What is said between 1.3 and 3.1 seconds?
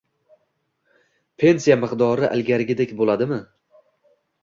pensiya miqdori ilgarigidek